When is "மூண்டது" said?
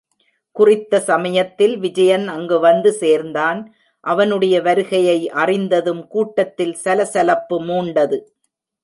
7.61-8.19